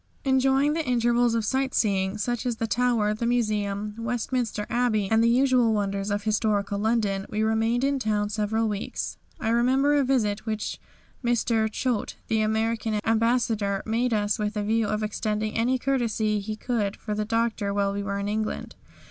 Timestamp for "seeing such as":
1.75-2.55